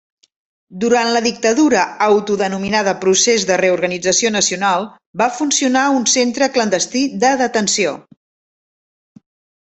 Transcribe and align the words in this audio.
Durant 0.83 1.07
la 1.15 1.19
dictadura 1.23 1.81
autodenominada 2.05 2.93
Procés 3.03 3.45
de 3.49 3.57
Reorganització 3.61 4.31
Nacional 4.35 4.87
va 5.23 5.27
funcionar 5.41 5.83
un 5.97 6.07
centre 6.13 6.47
clandestí 6.55 7.03
de 7.25 7.31
detenció. 7.43 7.93